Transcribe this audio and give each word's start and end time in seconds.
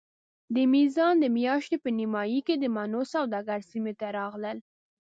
د 0.55 0.57
میزان 0.73 1.13
د 1.19 1.25
میاشتې 1.37 1.77
په 1.83 1.89
نیمایي 1.99 2.39
کې 2.47 2.55
د 2.57 2.65
مڼو 2.75 3.01
سوداګر 3.13 3.59
سیمې 3.71 3.93
ته 3.99 4.07
راغلل. 4.17 4.57